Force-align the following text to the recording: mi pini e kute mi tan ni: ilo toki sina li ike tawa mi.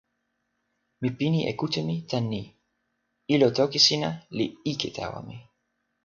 mi 1.01 1.09
pini 1.17 1.39
e 1.49 1.51
kute 1.59 1.79
mi 1.87 1.95
tan 2.09 2.25
ni: 2.31 2.41
ilo 3.33 3.47
toki 3.57 3.79
sina 3.87 4.09
li 4.37 4.45
ike 4.71 4.89
tawa 4.97 5.19
mi. 5.27 5.37